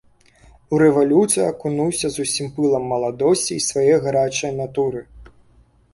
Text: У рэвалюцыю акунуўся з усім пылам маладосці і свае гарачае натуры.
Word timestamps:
У 0.75 0.79
рэвалюцыю 0.83 1.43
акунуўся 1.49 2.07
з 2.15 2.25
усім 2.27 2.47
пылам 2.57 2.83
маладосці 2.95 3.53
і 3.59 3.65
свае 3.69 3.95
гарачае 4.07 4.53
натуры. 4.61 4.99